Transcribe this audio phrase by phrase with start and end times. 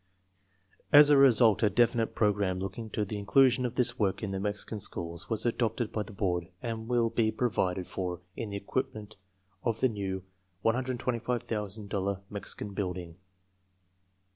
[0.91, 4.39] As a result a definite program looking to the inclusion of this work in the
[4.39, 9.15] Mexican schools was adopted by the board and will be provided for in the equipment
[9.61, 10.23] of the new
[10.65, 13.17] $125,000 Mexican building.